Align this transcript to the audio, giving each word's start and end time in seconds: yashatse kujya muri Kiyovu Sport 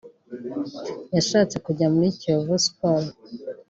yashatse 1.15 1.55
kujya 1.65 1.87
muri 1.93 2.07
Kiyovu 2.19 2.55
Sport 2.65 3.05